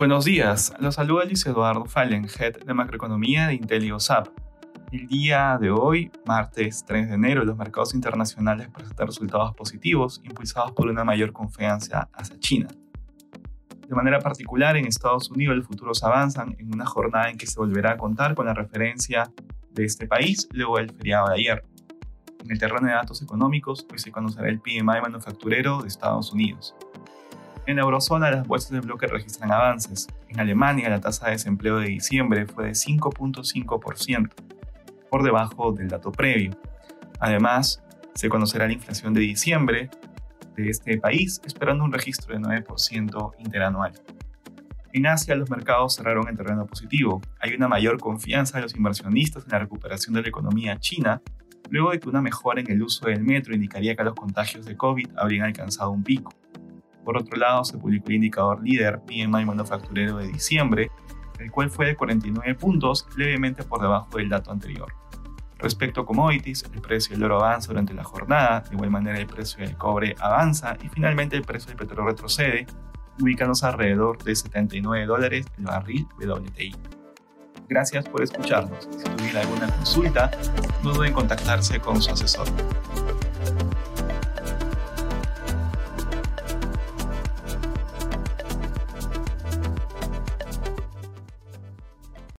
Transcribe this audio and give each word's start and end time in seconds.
Buenos 0.00 0.24
días, 0.24 0.72
los 0.78 0.94
saluda 0.94 1.26
Luis 1.26 1.44
Eduardo 1.44 1.84
Fallen, 1.84 2.24
Head 2.26 2.64
de 2.64 2.72
Macroeconomía 2.72 3.48
de 3.48 3.54
IntelioSAP. 3.56 4.28
El 4.92 5.06
día 5.06 5.58
de 5.60 5.70
hoy, 5.70 6.10
martes 6.24 6.86
3 6.86 7.10
de 7.10 7.16
enero, 7.16 7.44
los 7.44 7.58
mercados 7.58 7.94
internacionales 7.94 8.70
presentan 8.74 9.08
resultados 9.08 9.54
positivos 9.54 10.22
impulsados 10.24 10.72
por 10.72 10.88
una 10.88 11.04
mayor 11.04 11.34
confianza 11.34 12.08
hacia 12.14 12.38
China. 12.38 12.68
De 13.86 13.94
manera 13.94 14.20
particular, 14.20 14.78
en 14.78 14.86
Estados 14.86 15.30
Unidos 15.30 15.54
los 15.54 15.66
futuros 15.66 16.02
avanzan 16.02 16.56
en 16.58 16.72
una 16.72 16.86
jornada 16.86 17.28
en 17.28 17.36
que 17.36 17.46
se 17.46 17.60
volverá 17.60 17.92
a 17.92 17.96
contar 17.98 18.34
con 18.34 18.46
la 18.46 18.54
referencia 18.54 19.30
de 19.70 19.84
este 19.84 20.06
país 20.06 20.48
luego 20.52 20.78
del 20.78 20.94
feriado 20.94 21.28
de 21.28 21.34
ayer. 21.34 21.64
En 22.42 22.50
el 22.50 22.58
terreno 22.58 22.86
de 22.86 22.94
datos 22.94 23.20
económicos, 23.20 23.86
hoy 23.92 23.98
se 23.98 24.10
conocerá 24.10 24.48
el 24.48 24.62
PMI 24.62 25.02
manufacturero 25.02 25.82
de 25.82 25.88
Estados 25.88 26.32
Unidos. 26.32 26.74
En 27.66 27.76
la 27.76 27.82
eurozona, 27.82 28.30
las 28.30 28.46
bolsas 28.46 28.70
de 28.70 28.80
bloque 28.80 29.06
registran 29.06 29.52
avances. 29.52 30.08
En 30.28 30.40
Alemania, 30.40 30.88
la 30.88 31.00
tasa 31.00 31.26
de 31.26 31.32
desempleo 31.32 31.78
de 31.78 31.88
diciembre 31.88 32.46
fue 32.46 32.66
de 32.66 32.70
5.5%, 32.72 34.30
por 35.10 35.22
debajo 35.22 35.72
del 35.72 35.88
dato 35.88 36.10
previo. 36.10 36.52
Además, 37.20 37.82
se 38.14 38.28
conocerá 38.28 38.66
la 38.66 38.72
inflación 38.72 39.12
de 39.14 39.20
diciembre 39.20 39.90
de 40.56 40.70
este 40.70 40.98
país, 40.98 41.40
esperando 41.44 41.84
un 41.84 41.92
registro 41.92 42.34
de 42.34 42.40
9% 42.40 43.32
interanual. 43.38 43.92
En 44.92 45.06
Asia, 45.06 45.36
los 45.36 45.50
mercados 45.50 45.94
cerraron 45.94 46.28
en 46.28 46.36
terreno 46.36 46.66
positivo. 46.66 47.20
Hay 47.38 47.54
una 47.54 47.68
mayor 47.68 48.00
confianza 48.00 48.58
de 48.58 48.62
los 48.62 48.74
inversionistas 48.74 49.44
en 49.44 49.50
la 49.50 49.60
recuperación 49.60 50.14
de 50.14 50.22
la 50.22 50.28
economía 50.28 50.78
china, 50.80 51.22
luego 51.68 51.92
de 51.92 52.00
que 52.00 52.08
una 52.08 52.20
mejora 52.20 52.60
en 52.60 52.70
el 52.70 52.82
uso 52.82 53.06
del 53.06 53.22
metro 53.22 53.54
indicaría 53.54 53.94
que 53.94 54.02
los 54.02 54.14
contagios 54.14 54.66
de 54.66 54.76
COVID 54.76 55.10
habrían 55.16 55.46
alcanzado 55.46 55.90
un 55.92 56.02
pico. 56.02 56.32
Por 57.10 57.18
otro 57.18 57.36
lado, 57.36 57.64
se 57.64 57.76
publicó 57.76 58.06
el 58.10 58.14
indicador 58.14 58.62
líder 58.62 59.00
PMI 59.00 59.44
manufacturero 59.44 60.18
de 60.18 60.28
diciembre, 60.28 60.92
el 61.40 61.50
cual 61.50 61.68
fue 61.68 61.86
de 61.86 61.96
49 61.96 62.54
puntos, 62.54 63.08
levemente 63.16 63.64
por 63.64 63.82
debajo 63.82 64.16
del 64.16 64.28
dato 64.28 64.52
anterior. 64.52 64.94
Respecto 65.58 66.02
a 66.02 66.06
commodities, 66.06 66.62
el 66.72 66.80
precio 66.80 67.16
del 67.16 67.24
oro 67.24 67.38
avanza 67.38 67.66
durante 67.66 67.94
la 67.94 68.04
jornada, 68.04 68.60
de 68.60 68.76
igual 68.76 68.90
manera 68.90 69.18
el 69.18 69.26
precio 69.26 69.58
del 69.58 69.76
cobre 69.76 70.14
avanza 70.20 70.76
y 70.84 70.88
finalmente 70.88 71.34
el 71.34 71.42
precio 71.42 71.70
del 71.70 71.78
petróleo 71.78 72.12
retrocede, 72.12 72.64
ubicándose 73.20 73.66
alrededor 73.66 74.22
de 74.22 74.36
79 74.36 75.06
dólares 75.06 75.46
el 75.58 75.64
barril 75.64 76.06
WTI. 76.16 76.76
Gracias 77.68 78.08
por 78.08 78.22
escucharnos. 78.22 78.88
Si 78.96 79.02
tuviera 79.16 79.40
alguna 79.40 79.66
consulta, 79.66 80.30
no 80.84 80.92
duden 80.92 81.08
en 81.08 81.14
contactarse 81.14 81.80
con 81.80 82.00
su 82.00 82.12
asesor. 82.12 82.46